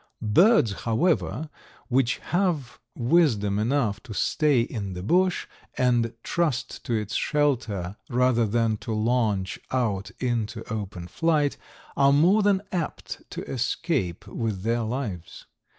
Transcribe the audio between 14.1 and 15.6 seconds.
with their lives.